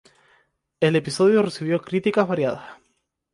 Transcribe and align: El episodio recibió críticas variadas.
El 0.79 0.95
episodio 0.95 1.43
recibió 1.43 1.79
críticas 1.79 2.27
variadas. 2.27 2.79